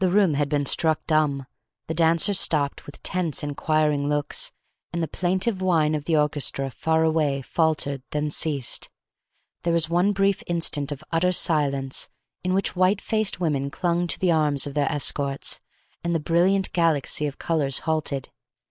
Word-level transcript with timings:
The 0.00 0.10
room 0.10 0.34
had 0.34 0.50
been 0.50 0.66
struck 0.66 1.06
dumb. 1.06 1.46
The 1.86 1.94
dancers 1.94 2.38
stopped, 2.38 2.84
with 2.84 3.02
tense, 3.02 3.42
inquiring 3.42 4.06
looks, 4.06 4.52
and 4.92 5.02
the 5.02 5.08
plaintive 5.08 5.62
whine 5.62 5.94
of 5.94 6.04
the 6.04 6.14
orchestra, 6.14 6.68
far 6.70 7.04
away, 7.04 7.40
faltered, 7.40 8.02
then 8.10 8.30
ceased. 8.30 8.90
There 9.62 9.72
was 9.72 9.88
one 9.88 10.12
brief 10.12 10.42
instant 10.46 10.92
of 10.92 11.02
utter 11.10 11.32
silence 11.32 12.10
in 12.44 12.52
which 12.52 12.76
white 12.76 13.00
faced 13.00 13.40
women 13.40 13.70
clung 13.70 14.06
to 14.08 14.18
the 14.18 14.30
arms 14.30 14.66
of 14.66 14.74
their 14.74 14.92
escorts, 14.92 15.62
and 16.04 16.14
the 16.14 16.20
brilliant 16.20 16.70
galaxy 16.74 17.26
of 17.26 17.38
colors 17.38 17.78
halted. 17.88 18.28